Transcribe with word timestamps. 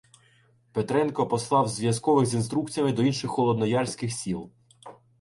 Петренко 0.73 1.27
послав 1.27 1.67
зв'язкових 1.67 2.25
з 2.25 2.33
інструкціями 2.35 2.93
до 2.93 3.03
інших 3.03 3.29
холодноярських 3.31 4.11
сіл. 4.11 4.51